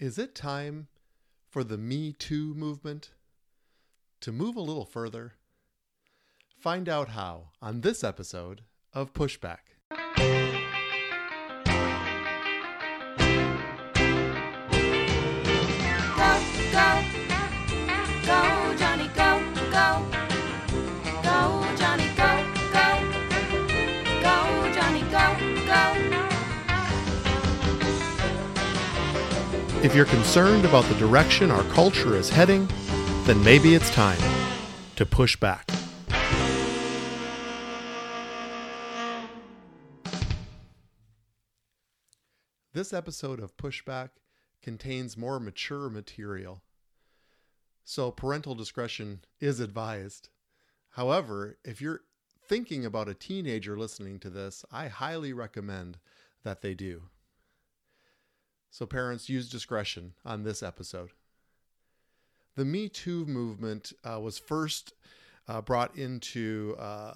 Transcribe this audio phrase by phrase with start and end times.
[0.00, 0.88] Is it time
[1.46, 3.10] for the Me Too movement
[4.22, 5.34] to move a little further?
[6.58, 8.62] Find out how on this episode
[8.94, 9.76] of Pushback.
[29.82, 32.68] If you're concerned about the direction our culture is heading,
[33.24, 34.20] then maybe it's time
[34.96, 35.70] to push back.
[42.74, 44.10] This episode of Pushback
[44.60, 46.62] contains more mature material,
[47.82, 50.28] so parental discretion is advised.
[50.90, 52.02] However, if you're
[52.46, 55.96] thinking about a teenager listening to this, I highly recommend
[56.42, 57.04] that they do.
[58.70, 61.10] So, parents, use discretion on this episode.
[62.54, 64.94] The Me Too movement uh, was first
[65.48, 67.14] uh, brought into uh,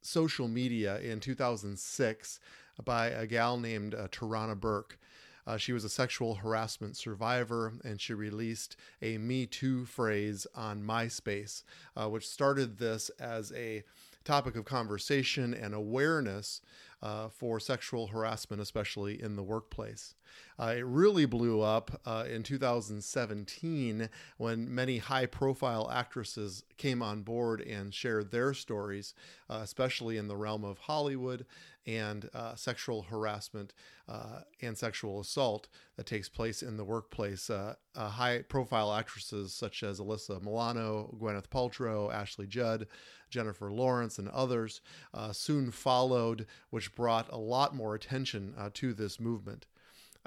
[0.00, 2.40] social media in 2006
[2.84, 4.98] by a gal named uh, Tarana Burke.
[5.46, 10.82] Uh, she was a sexual harassment survivor, and she released a Me Too phrase on
[10.82, 11.64] MySpace,
[11.96, 13.82] uh, which started this as a
[14.24, 16.60] topic of conversation and awareness
[17.02, 20.14] uh, for sexual harassment, especially in the workplace.
[20.58, 27.22] Uh, it really blew up uh, in 2017 when many high profile actresses came on
[27.22, 29.14] board and shared their stories,
[29.48, 31.46] uh, especially in the realm of Hollywood
[31.88, 33.72] and uh, sexual harassment
[34.08, 37.48] uh, and sexual assault that takes place in the workplace.
[37.48, 42.86] Uh, uh, high profile actresses such as Alyssa Milano, Gwyneth Paltrow, Ashley Judd,
[43.30, 44.82] Jennifer Lawrence, and others
[45.14, 49.66] uh, soon followed, which brought a lot more attention uh, to this movement.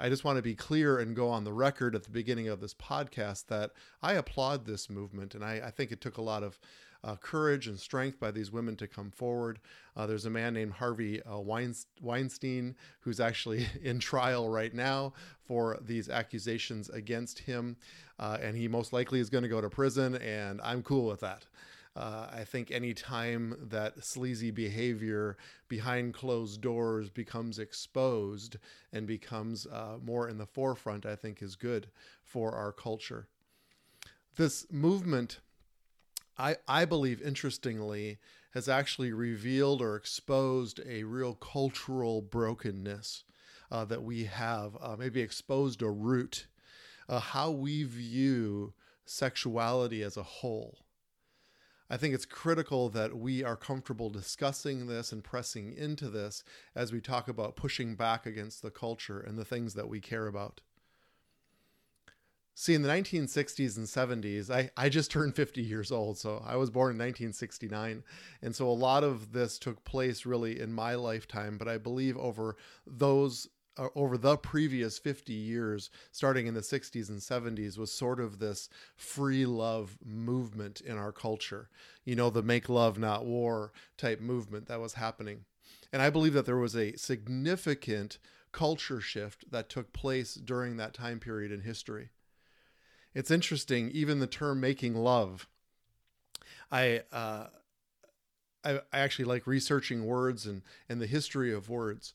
[0.00, 2.60] I just want to be clear and go on the record at the beginning of
[2.60, 3.70] this podcast that
[4.02, 6.58] I applaud this movement, and I, I think it took a lot of
[7.04, 9.58] uh, courage and strength by these women to come forward.
[9.96, 15.12] Uh, there's a man named Harvey uh, Weinstein who's actually in trial right now
[15.44, 17.76] for these accusations against him,
[18.18, 21.20] uh, and he most likely is going to go to prison, and I'm cool with
[21.20, 21.46] that.
[21.94, 25.36] Uh, I think any time that sleazy behavior
[25.68, 28.56] behind closed doors becomes exposed
[28.94, 31.88] and becomes uh, more in the forefront, I think is good
[32.24, 33.28] for our culture.
[34.36, 35.40] This movement,
[36.38, 38.18] I, I believe, interestingly,
[38.54, 43.24] has actually revealed or exposed a real cultural brokenness
[43.70, 46.46] uh, that we have, uh, maybe exposed a root,
[47.08, 50.78] uh, how we view sexuality as a whole.
[51.90, 56.42] I think it's critical that we are comfortable discussing this and pressing into this
[56.74, 60.26] as we talk about pushing back against the culture and the things that we care
[60.26, 60.62] about.
[62.54, 66.18] See, in the 1960s and 70s, I, I just turned 50 years old.
[66.18, 68.04] So I was born in 1969.
[68.42, 71.56] And so a lot of this took place really in my lifetime.
[71.56, 73.48] But I believe over those
[73.78, 78.38] uh, over the previous 50 years, starting in the 60s and 70s, was sort of
[78.38, 81.70] this free love movement in our culture.
[82.04, 85.46] You know, the make love, not war type movement that was happening.
[85.90, 88.18] And I believe that there was a significant
[88.52, 92.10] culture shift that took place during that time period in history.
[93.14, 95.48] It's interesting, even the term making love.
[96.70, 97.46] I, uh,
[98.64, 102.14] I, I actually like researching words and, and the history of words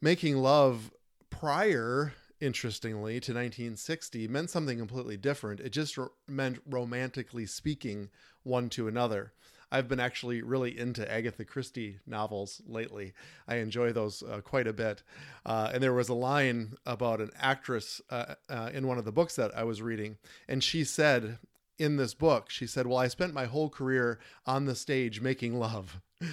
[0.00, 0.92] making love
[1.30, 8.08] prior interestingly to 1960 meant something completely different it just ro- meant romantically speaking
[8.44, 9.32] one to another
[9.70, 13.12] i've been actually really into agatha christie novels lately
[13.46, 15.02] i enjoy those uh, quite a bit
[15.46, 19.12] uh, and there was a line about an actress uh, uh in one of the
[19.12, 20.16] books that i was reading
[20.48, 21.38] and she said
[21.78, 25.58] in this book she said well i spent my whole career on the stage making
[25.58, 26.00] love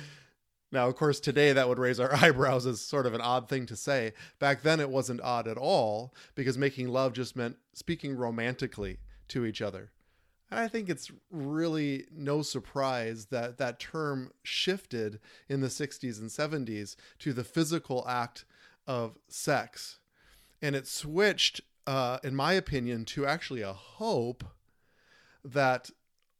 [0.75, 3.65] Now, of course, today that would raise our eyebrows as sort of an odd thing
[3.67, 4.11] to say.
[4.39, 8.97] Back then, it wasn't odd at all because making love just meant speaking romantically
[9.29, 9.91] to each other.
[10.51, 15.19] And I think it's really no surprise that that term shifted
[15.49, 18.45] in the 60s and 70s to the physical act
[18.87, 19.99] of sex.
[20.61, 24.43] And it switched, uh, in my opinion, to actually a hope
[25.43, 25.89] that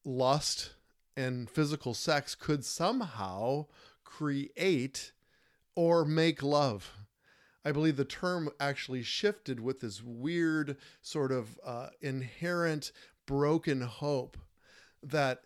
[0.03, 0.75] lust
[1.17, 3.65] and physical sex could somehow
[4.03, 5.13] create
[5.75, 6.91] or make love.
[7.63, 12.91] I believe the term actually shifted with this weird sort of uh, inherent
[13.25, 14.37] broken hope
[15.01, 15.41] that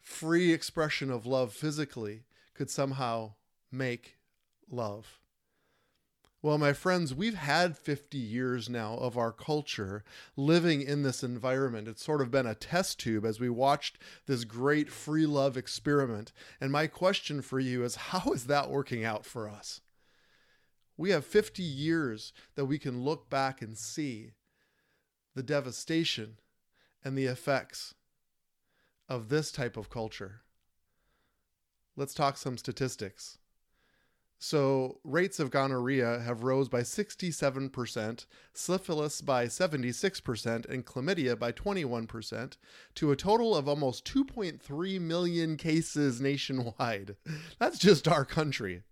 [0.00, 2.24] free expression of love physically
[2.54, 3.32] could somehow
[3.70, 4.18] make
[4.70, 5.18] love.
[6.42, 10.02] Well, my friends, we've had 50 years now of our culture
[10.36, 11.86] living in this environment.
[11.86, 13.96] It's sort of been a test tube as we watched
[14.26, 16.32] this great free love experiment.
[16.60, 19.82] And my question for you is how is that working out for us?
[20.96, 24.32] We have 50 years that we can look back and see
[25.36, 26.38] the devastation
[27.04, 27.94] and the effects
[29.08, 30.42] of this type of culture.
[31.96, 33.38] Let's talk some statistics.
[34.44, 42.56] So, rates of gonorrhea have rose by 67%, syphilis by 76%, and chlamydia by 21%
[42.96, 47.14] to a total of almost 2.3 million cases nationwide.
[47.60, 48.82] That's just our country.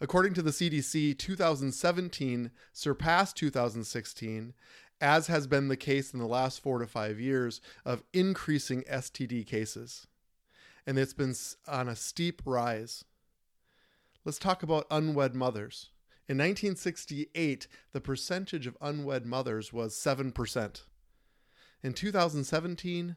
[0.00, 4.54] According to the CDC, 2017 surpassed 2016,
[5.00, 9.46] as has been the case in the last four to five years of increasing STD
[9.46, 10.06] cases.
[10.86, 11.34] And it's been
[11.66, 13.04] on a steep rise.
[14.24, 15.90] Let's talk about unwed mothers.
[16.26, 20.82] In 1968, the percentage of unwed mothers was 7%.
[21.82, 23.16] In 2017,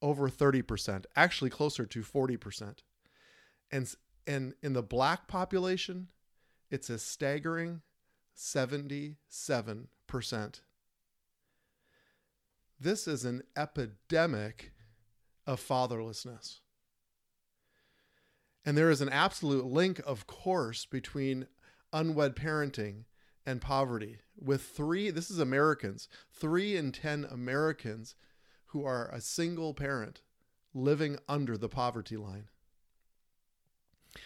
[0.00, 2.78] over 30%, actually closer to 40%.
[3.70, 3.94] And,
[4.26, 6.08] and in the black population,
[6.70, 7.82] it's a staggering
[8.34, 9.86] 77%.
[12.78, 14.72] This is an epidemic
[15.46, 16.60] of fatherlessness.
[18.64, 21.46] And there is an absolute link, of course, between
[21.92, 23.04] unwed parenting
[23.46, 24.18] and poverty.
[24.38, 28.14] With three, this is Americans, three in 10 Americans
[28.66, 30.20] who are a single parent
[30.74, 32.48] living under the poverty line.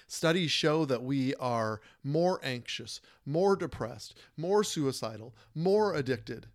[0.06, 6.48] Studies show that we are more anxious, more depressed, more suicidal, more addicted,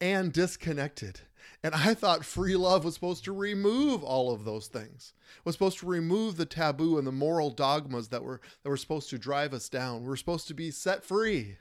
[0.00, 1.20] and disconnected.
[1.62, 5.12] And I thought free love was supposed to remove all of those things.
[5.44, 9.10] Was supposed to remove the taboo and the moral dogmas that were that were supposed
[9.10, 10.04] to drive us down.
[10.04, 11.58] We're supposed to be set free.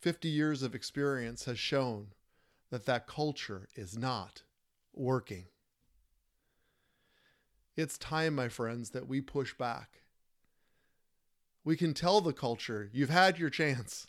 [0.00, 2.08] 50 years of experience has shown
[2.70, 4.42] that that culture is not
[4.94, 5.46] working.
[7.76, 10.00] It's time, my friends, that we push back.
[11.64, 14.06] We can tell the culture, you've had your chance.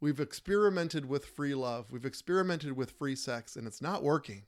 [0.00, 1.92] We've experimented with free love.
[1.92, 4.44] We've experimented with free sex, and it's not working.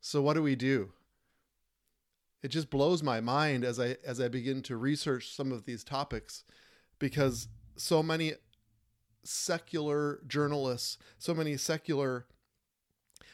[0.00, 0.92] So what do we do?
[2.42, 5.82] It just blows my mind as I as I begin to research some of these
[5.82, 6.44] topics
[6.98, 8.34] because so many
[9.22, 12.26] secular journalists, so many secular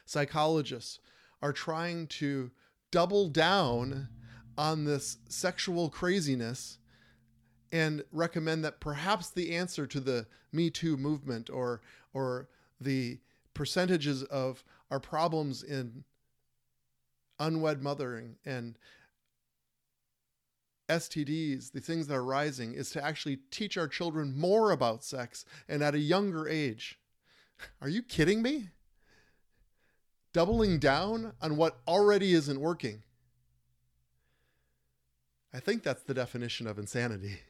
[0.07, 1.01] psychologists
[1.43, 2.51] are trying to
[2.91, 4.09] double down
[4.57, 6.79] on this sexual craziness
[7.73, 11.81] and recommend that perhaps the answer to the Me Too movement or
[12.13, 12.49] or
[12.81, 13.19] the
[13.55, 16.05] percentages of our problems in
[17.39, 18.77] unwed mothering and
[20.91, 25.45] STDs, the things that are rising, is to actually teach our children more about sex
[25.69, 26.99] and at a younger age.
[27.81, 28.71] Are you kidding me?
[30.33, 33.03] Doubling down on what already isn't working.
[35.53, 37.41] I think that's the definition of insanity.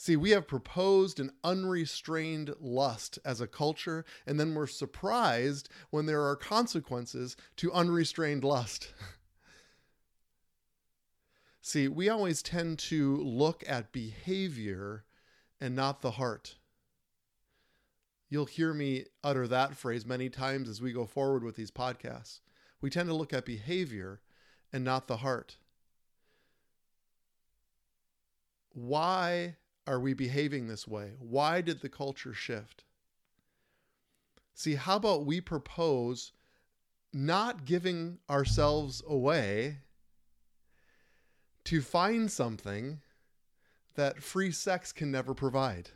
[0.00, 6.06] See, we have proposed an unrestrained lust as a culture, and then we're surprised when
[6.06, 8.94] there are consequences to unrestrained lust.
[11.60, 15.04] See, we always tend to look at behavior
[15.60, 16.54] and not the heart.
[18.28, 22.38] You'll hear me utter that phrase many times as we go forward with these podcasts.
[22.80, 24.20] We tend to look at behavior
[24.72, 25.56] and not the heart.
[28.72, 29.56] Why
[29.88, 31.12] are we behaving this way?
[31.18, 32.84] Why did the culture shift?
[34.54, 36.32] See, how about we propose
[37.12, 39.78] not giving ourselves away
[41.64, 43.00] to find something
[43.94, 45.90] that free sex can never provide?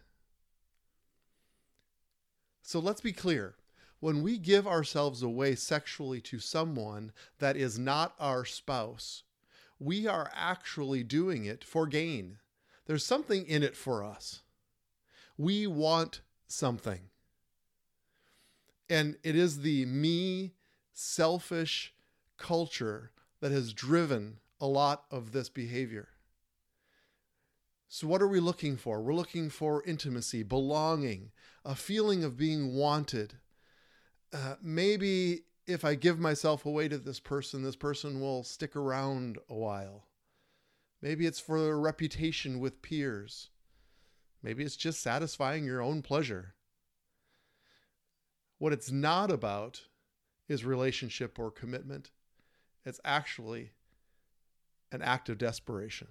[2.63, 3.57] So let's be clear.
[4.01, 9.23] When we give ourselves away sexually to someone that is not our spouse,
[9.79, 12.39] we are actually doing it for gain
[12.87, 14.43] there's something in it for us.
[15.37, 17.01] We want something.
[18.91, 20.53] And it is the me,
[20.93, 21.95] selfish
[22.37, 26.09] culture that has driven a lot of this behavior.
[27.89, 29.03] So, what are we looking for?
[29.03, 31.31] We're looking for intimacy, belonging,
[31.65, 33.35] a feeling of being wanted.
[34.33, 39.39] Uh, maybe if I give myself away to this person, this person will stick around
[39.49, 40.07] a while.
[41.03, 43.51] Maybe it's for a reputation with peers.
[44.43, 46.55] Maybe it's just satisfying your own pleasure.
[48.59, 49.83] What it's not about
[50.49, 52.13] is relationship or commitment.
[52.85, 53.73] It's actually
[54.93, 56.09] an act of desperation.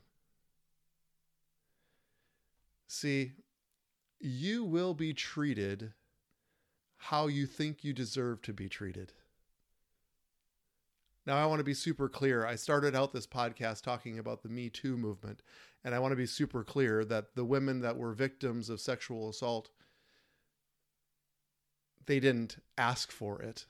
[2.88, 3.31] See,
[4.19, 5.93] you will be treated
[6.98, 9.13] how you think you deserve to be treated.
[11.25, 12.46] Now, I want to be super clear.
[12.46, 15.44] I started out this podcast talking about the Me Too movement,
[15.84, 19.30] and I want to be super clear that the women that were victims of sexual
[19.30, 19.70] assault
[22.06, 23.66] they didn't ask for it.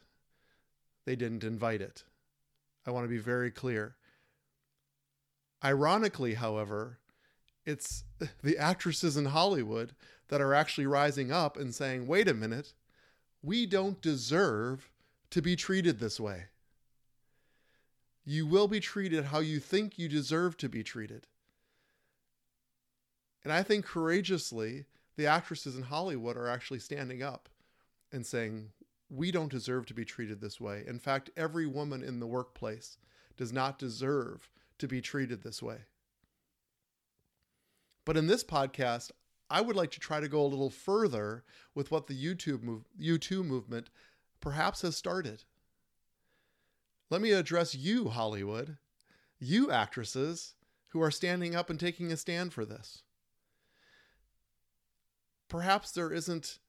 [1.05, 2.03] They didn't invite it.
[2.86, 3.96] I want to be very clear.
[5.63, 7.00] Ironically, however,
[7.65, 8.03] it's
[8.43, 9.93] the actresses in Hollywood
[10.29, 12.74] that are actually rising up and saying, wait a minute,
[13.43, 14.89] we don't deserve
[15.29, 16.46] to be treated this way.
[18.31, 21.27] You will be treated how you think you deserve to be treated.
[23.43, 24.85] And I think courageously,
[25.17, 27.50] the actresses in Hollywood are actually standing up
[28.09, 28.69] and saying,
[29.09, 30.85] we don't deserve to be treated this way.
[30.88, 32.97] In fact, every woman in the workplace
[33.35, 35.79] does not deserve to be treated this way.
[38.05, 39.11] But in this podcast,
[39.50, 41.43] I would like to try to go a little further
[41.75, 43.89] with what the YouTube move, U2 movement
[44.39, 45.43] perhaps has started.
[47.11, 48.77] Let me address you, Hollywood,
[49.37, 50.55] you actresses
[50.87, 53.03] who are standing up and taking a stand for this.
[55.49, 56.59] Perhaps there isn't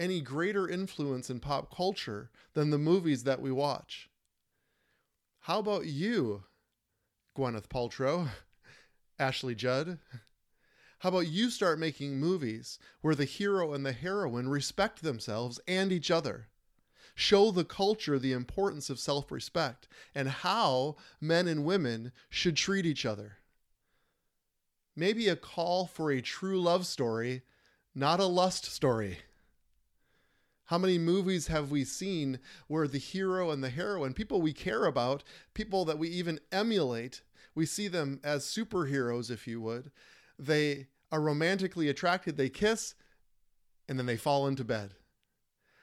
[0.00, 4.10] any greater influence in pop culture than the movies that we watch.
[5.42, 6.42] How about you,
[7.36, 8.28] Gwyneth Paltrow,
[9.20, 10.00] Ashley Judd?
[10.98, 15.92] How about you start making movies where the hero and the heroine respect themselves and
[15.92, 16.48] each other?
[17.14, 22.86] Show the culture the importance of self respect and how men and women should treat
[22.86, 23.38] each other.
[24.96, 27.42] Maybe a call for a true love story,
[27.94, 29.18] not a lust story.
[30.66, 34.86] How many movies have we seen where the hero and the heroine, people we care
[34.86, 37.22] about, people that we even emulate,
[37.54, 39.90] we see them as superheroes, if you would,
[40.38, 42.94] they are romantically attracted, they kiss,
[43.88, 44.94] and then they fall into bed.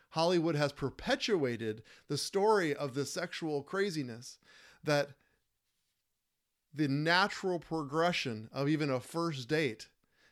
[0.09, 4.39] Hollywood has perpetuated the story of the sexual craziness
[4.83, 5.09] that
[6.73, 9.87] the natural progression of even a first date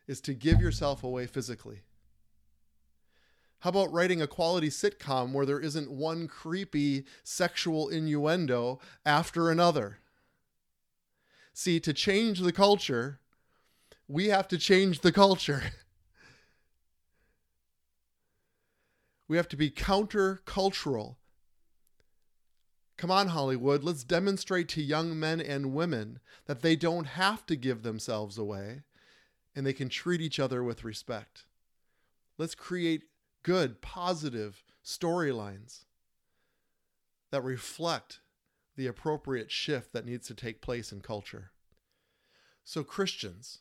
[0.08, 1.82] is to give yourself away physically.
[3.60, 9.98] How about writing a quality sitcom where there isn't one creepy sexual innuendo after another?
[11.54, 13.20] See, to change the culture,
[14.08, 15.64] we have to change the culture.
[19.28, 21.16] we have to be countercultural.
[22.98, 27.56] Come on, Hollywood, let's demonstrate to young men and women that they don't have to
[27.56, 28.84] give themselves away
[29.56, 31.46] and they can treat each other with respect.
[32.38, 33.04] Let's create
[33.44, 35.86] good, positive storylines
[37.32, 38.20] that reflect
[38.76, 41.52] the appropriate shift that needs to take place in culture.
[42.64, 43.60] So, Christians,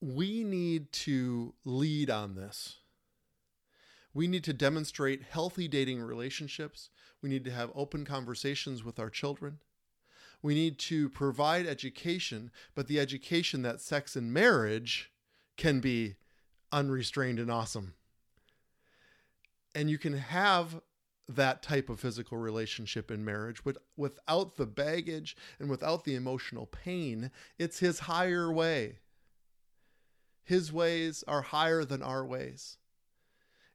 [0.00, 2.76] we need to lead on this.
[4.18, 6.90] We need to demonstrate healthy dating relationships.
[7.22, 9.60] We need to have open conversations with our children.
[10.42, 15.12] We need to provide education, but the education that sex and marriage
[15.56, 16.16] can be
[16.72, 17.94] unrestrained and awesome.
[19.72, 20.80] And you can have
[21.28, 26.66] that type of physical relationship in marriage with, without the baggage and without the emotional
[26.66, 27.30] pain.
[27.56, 28.98] It's his higher way.
[30.42, 32.78] His ways are higher than our ways.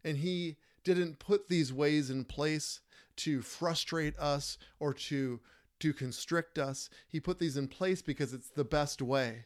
[0.04, 2.82] And he didn't put these ways in place
[3.18, 5.40] to frustrate us or to
[5.80, 6.90] to constrict us.
[7.10, 9.46] He put these in place because it's the best way.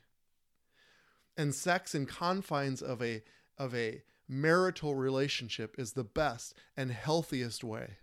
[1.36, 3.24] And sex in confines of a
[3.58, 7.98] of a marital relationship is the best and healthiest way.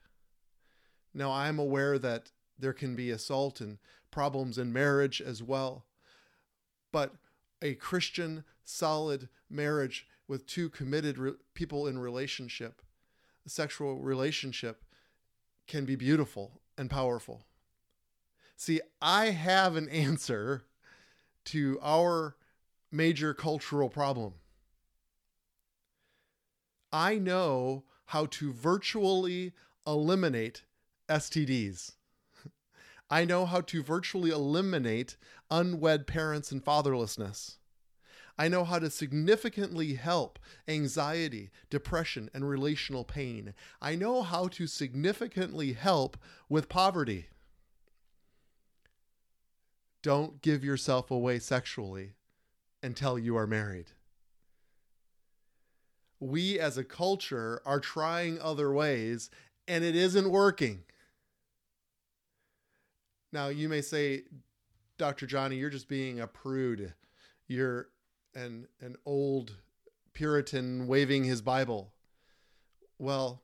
[1.13, 3.79] Now I'm aware that there can be assault and
[4.11, 5.85] problems in marriage as well.
[6.93, 7.15] But
[7.63, 12.83] a Christian solid marriage with two committed re- people in relationship,
[13.47, 14.85] a sexual relationship
[15.67, 17.45] can be beautiful and powerful.
[18.57, 20.65] See, I have an answer
[21.47, 22.37] to our
[22.91, 24.35] major cultural problem.
[26.93, 29.53] I know how to virtually
[29.87, 30.63] eliminate
[31.09, 31.93] STDs.
[33.11, 35.17] I know how to virtually eliminate
[35.51, 37.57] unwed parents and fatherlessness.
[38.37, 43.55] I know how to significantly help anxiety, depression, and relational pain.
[43.81, 46.17] I know how to significantly help
[46.49, 47.29] with poverty.
[50.03, 52.15] Don't give yourself away sexually
[52.83, 53.93] until you are married.
[56.21, 59.31] We as a culture are trying other ways
[59.69, 60.83] and it isn't working.
[63.33, 64.25] Now, you may say,
[64.99, 65.27] Dr.
[65.27, 66.95] Johnny, you're just being a prude.
[67.49, 67.89] You're
[68.35, 69.57] an an old
[70.13, 71.93] Puritan waving his Bible.
[72.99, 73.43] Well,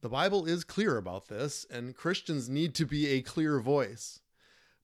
[0.00, 4.20] the Bible is clear about this, and Christians need to be a clear voice.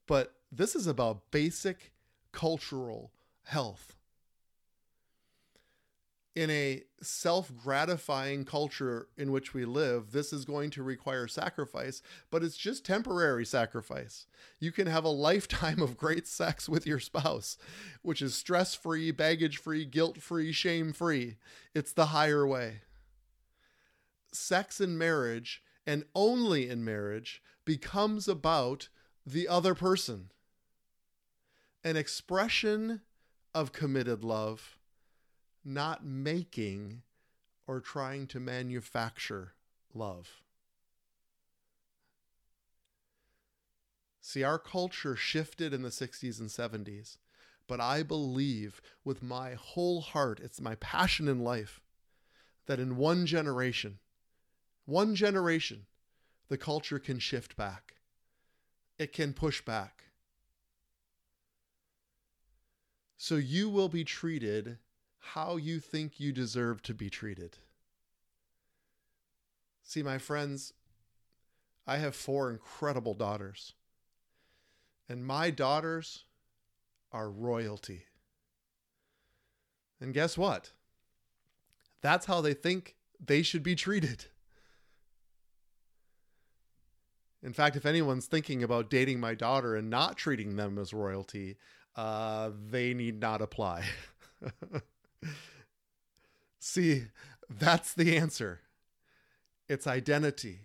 [0.06, 1.92] But this is about basic
[2.32, 3.12] cultural
[3.44, 3.96] health.
[6.34, 12.02] In a self gratifying culture in which we live, this is going to require sacrifice,
[12.30, 14.26] but it's just temporary sacrifice.
[14.58, 17.56] You can have a lifetime of great sex with your spouse,
[18.02, 21.36] which is stress free, baggage free, guilt free, shame free.
[21.72, 22.80] It's the higher way.
[24.32, 28.88] Sex in marriage, and only in marriage, becomes about
[29.24, 30.30] the other person
[31.84, 33.02] an expression
[33.54, 34.78] of committed love,
[35.64, 37.02] not making
[37.66, 39.54] or trying to manufacture
[39.94, 40.42] love.
[44.20, 47.18] See, our culture shifted in the 60s and 70s,
[47.66, 51.80] but I believe with my whole heart, it's my passion in life,
[52.66, 53.98] that in one generation,
[54.86, 55.86] one generation,
[56.48, 57.96] the culture can shift back.
[58.98, 60.04] It can push back.
[63.16, 64.78] So you will be treated
[65.32, 67.58] how you think you deserve to be treated.
[69.82, 70.72] See, my friends,
[71.86, 73.74] I have four incredible daughters,
[75.08, 76.24] and my daughters
[77.12, 78.04] are royalty.
[80.00, 80.72] And guess what?
[82.00, 84.26] That's how they think they should be treated.
[87.42, 91.56] In fact, if anyone's thinking about dating my daughter and not treating them as royalty,
[91.94, 93.84] uh, they need not apply.
[96.58, 97.04] See,
[97.48, 98.60] that's the answer.
[99.68, 100.60] It's identity,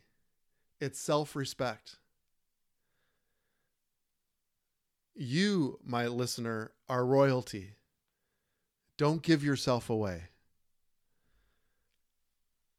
[0.79, 1.97] it's self respect.
[5.15, 7.73] You, my listener, are royalty.
[8.97, 10.29] Don't give yourself away.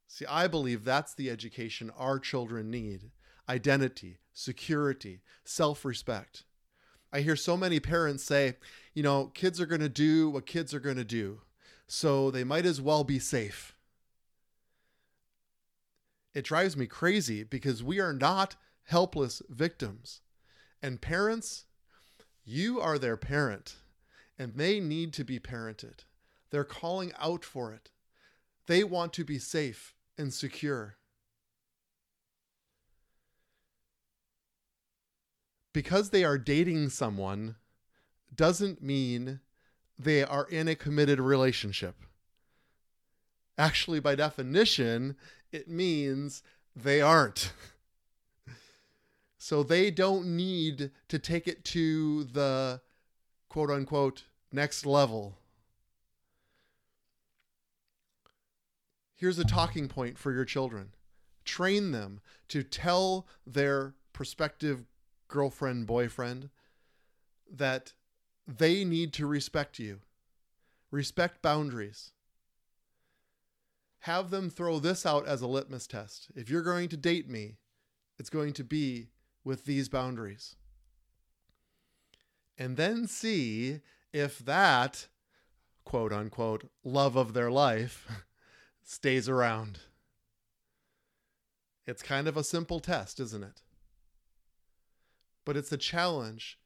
[0.07, 3.11] See, I believe that's the education our children need
[3.49, 6.45] identity, security, self respect.
[7.13, 8.57] I hear so many parents say,
[8.95, 11.41] you know, kids are going to do what kids are going to do,
[11.91, 13.75] so they might as well be safe.
[16.33, 20.21] It drives me crazy because we are not helpless victims.
[20.83, 21.65] And parents,
[22.45, 23.77] you are their parent,
[24.39, 26.05] and they need to be parented.
[26.51, 27.91] They're calling out for it.
[28.67, 30.97] They want to be safe and secure.
[35.73, 37.57] because they are dating someone
[38.35, 39.41] doesn't mean
[40.03, 41.95] they are in a committed relationship.
[43.59, 45.17] Actually, by definition,
[45.53, 46.43] it means
[46.75, 47.53] they aren't.
[49.39, 52.81] so they don't need to take it to the
[53.51, 55.37] quote unquote next level.
[59.15, 60.93] Here's a talking point for your children
[61.45, 64.85] train them to tell their prospective
[65.29, 66.49] girlfriend, boyfriend,
[67.51, 67.93] that
[68.59, 70.01] they need to respect you,
[70.91, 72.13] respect boundaries.
[74.05, 76.29] Have them throw this out as a litmus test.
[76.35, 77.57] If you're going to date me,
[78.19, 79.09] it's going to be
[79.45, 80.57] with these boundaries.
[82.57, 83.81] And then see
[84.13, 85.09] if that
[85.85, 88.09] quote unquote love of their life
[88.83, 89.81] stays around.
[91.87, 93.63] It's kind of a simple test, isn't it?
[95.51, 96.60] but it's a challenge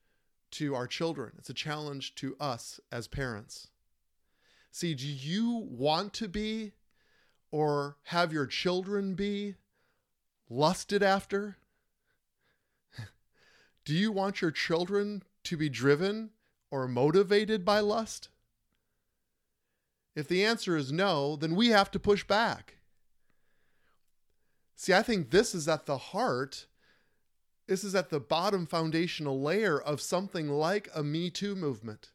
[0.55, 1.33] to our children.
[1.39, 3.69] It's a challenge to us as parents.
[4.71, 6.73] See, do you want to be
[7.51, 9.55] or have your children be
[10.49, 11.59] lusted after?
[13.85, 16.31] do you want your children to be driven
[16.71, 18.29] or motivated by lust?
[20.17, 22.77] If the answer is no, then we have to push back.
[24.77, 26.67] See, I think this is at the heart
[27.67, 32.11] this is at the bottom foundational layer of something like a Me Too movement.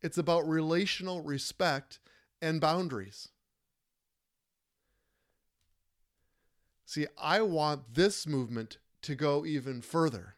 [0.00, 2.00] It's about relational respect
[2.40, 3.28] and boundaries.
[6.84, 10.36] See, I want this movement to go even further,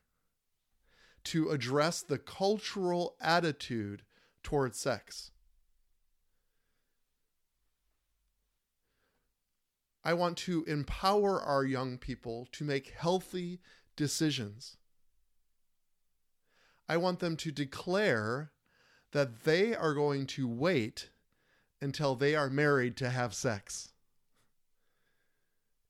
[1.24, 4.02] to address the cultural attitude
[4.42, 5.30] toward sex.
[10.04, 13.60] I want to empower our young people to make healthy
[13.96, 14.76] decisions.
[16.88, 18.52] I want them to declare
[19.12, 21.10] that they are going to wait
[21.80, 23.92] until they are married to have sex.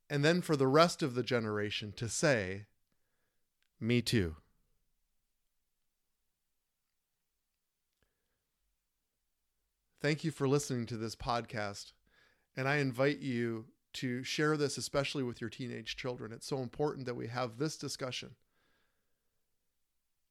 [0.08, 2.66] And then for the rest of the generation to say,
[3.80, 4.36] Me too.
[10.00, 11.92] Thank you for listening to this podcast,
[12.54, 13.64] and I invite you
[13.94, 16.32] to share this, especially with your teenage children.
[16.32, 18.30] It's so important that we have this discussion.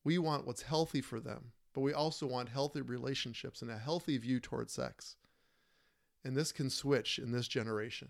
[0.03, 4.17] We want what's healthy for them, but we also want healthy relationships and a healthy
[4.17, 5.15] view towards sex.
[6.23, 8.09] And this can switch in this generation.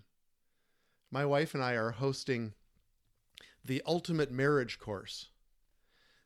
[1.12, 2.54] My wife and I are hosting
[3.63, 5.30] the Ultimate Marriage Course.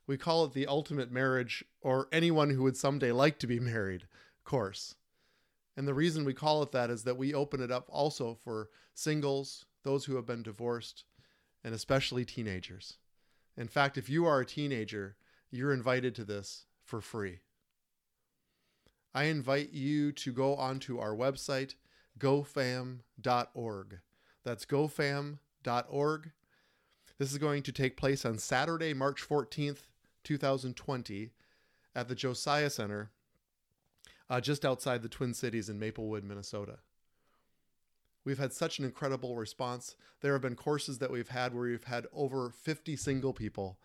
[0.06, 4.06] We call it the Ultimate Marriage or anyone who would someday like to be married
[4.44, 4.94] course.
[5.78, 8.68] And the reason we call it that is that we open it up also for
[8.94, 11.04] singles, those who have been divorced,
[11.62, 12.98] and especially teenagers.
[13.56, 15.14] In fact, if you are a teenager,
[15.52, 17.42] you're invited to this for free.
[19.14, 21.76] I invite you to go onto our website,
[22.18, 23.98] gofam.org.
[24.44, 26.30] That's gofam.org.
[27.20, 29.82] This is going to take place on Saturday, March 14th,
[30.24, 31.30] 2020,
[31.94, 33.12] at the Josiah Center,
[34.30, 36.78] uh, just outside the Twin Cities in Maplewood, Minnesota.
[38.24, 39.96] We've had such an incredible response.
[40.20, 43.78] There have been courses that we've had where we've had over 50 single people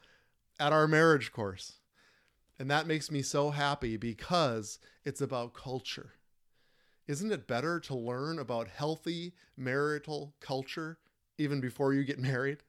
[0.60, 1.80] at our marriage course.
[2.60, 6.14] And that makes me so happy because it's about culture.
[7.08, 10.98] Isn't it better to learn about healthy marital culture
[11.38, 12.60] even before you get married?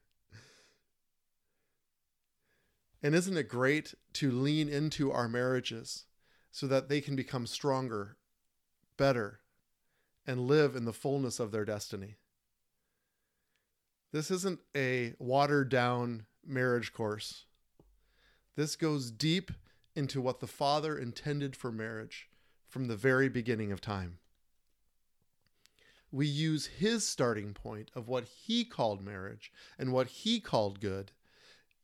[3.03, 6.05] And isn't it great to lean into our marriages
[6.55, 8.15] so that they can become stronger,
[8.95, 9.41] better,
[10.25, 12.15] and live in the fullness of their destiny?
[14.13, 17.43] This isn't a watered down marriage course.
[18.55, 19.51] This goes deep
[19.97, 22.29] into what the Father intended for marriage
[22.69, 24.19] from the very beginning of time.
[26.09, 31.11] We use his starting point of what he called marriage and what he called good,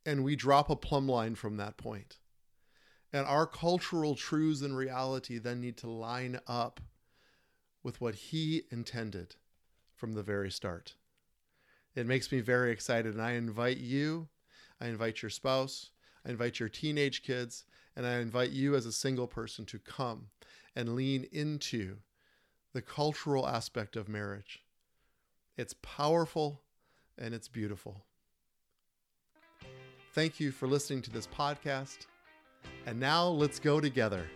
[0.06, 2.16] and we drop a plumb line from that point.
[3.12, 6.80] And our cultural truths and reality then need to line up
[7.82, 9.36] with what he intended
[9.94, 10.94] from the very start.
[11.94, 14.28] It makes me very excited, and I invite you,
[14.80, 15.90] I invite your spouse,
[16.26, 20.28] I invite your teenage kids, and I invite you as a single person to come
[20.74, 21.98] and lean into
[22.72, 24.62] the cultural aspect of marriage.
[25.58, 26.62] It's powerful
[27.18, 28.06] and it's beautiful.
[30.14, 32.06] Thank you for listening to this podcast.
[32.86, 34.26] And now let's go together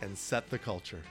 [0.00, 1.02] and set the culture.